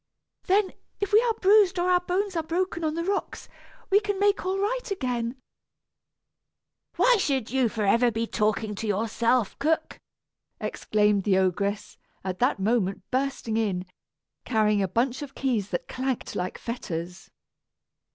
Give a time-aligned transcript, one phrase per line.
[0.47, 3.47] Then, if we are bruised or our bones are broken on the rocks,
[3.91, 5.35] we can make all right again"
[6.95, 9.99] "Why should you forever be talking to yourself, cook?"
[10.59, 13.85] exclaimed the ogress, at that moment bursting in,
[14.43, 17.29] carrying a bunch of keys that clanked like fetters.